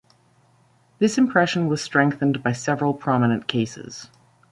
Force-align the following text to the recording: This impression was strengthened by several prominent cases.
This 0.97 1.19
impression 1.19 1.67
was 1.67 1.79
strengthened 1.79 2.41
by 2.41 2.53
several 2.53 2.91
prominent 2.95 3.45
cases. 3.47 4.09